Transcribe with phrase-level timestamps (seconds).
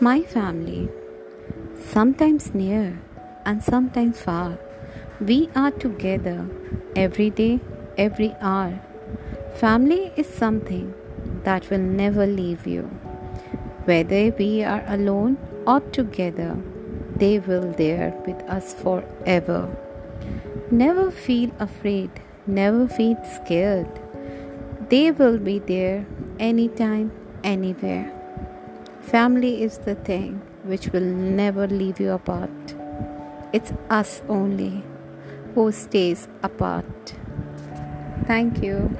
[0.00, 0.88] My family,
[1.78, 3.00] sometimes near
[3.44, 4.58] and sometimes far,
[5.20, 6.46] we are together
[6.96, 7.60] every day,
[7.98, 8.80] every hour.
[9.56, 10.94] Family is something
[11.44, 12.82] that will never leave you.
[13.84, 15.36] Whether we are alone
[15.66, 16.56] or together,
[17.16, 19.68] they will be there with us forever.
[20.70, 22.10] Never feel afraid,
[22.46, 23.88] never feel scared.
[24.88, 26.06] They will be there
[26.38, 27.12] anytime,
[27.44, 28.19] anywhere.
[29.10, 32.76] Family is the thing which will never leave you apart.
[33.52, 34.84] It's us only
[35.56, 37.14] who stays apart.
[38.28, 38.96] Thank you.